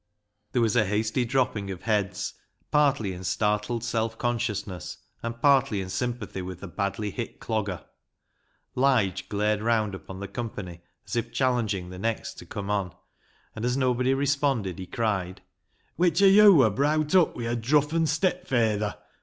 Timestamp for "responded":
14.15-14.79